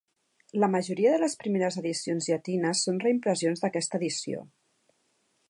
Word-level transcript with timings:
La 0.61 0.69
majoria 0.75 1.11
de 1.15 1.19
les 1.23 1.35
primeres 1.43 1.77
edicions 1.81 2.31
llatines 2.33 2.83
són 2.87 2.99
reimpressions 3.05 3.63
d'aquesta 3.67 4.01
edició. 4.01 4.43